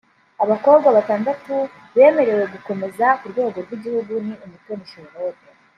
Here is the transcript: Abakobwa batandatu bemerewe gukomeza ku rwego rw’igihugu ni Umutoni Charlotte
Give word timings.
Abakobwa 0.43 0.87
batandatu 0.97 1.53
bemerewe 1.95 2.43
gukomeza 2.53 3.05
ku 3.19 3.25
rwego 3.31 3.57
rw’igihugu 3.65 4.13
ni 4.25 4.33
Umutoni 4.45 4.83
Charlotte 4.91 5.43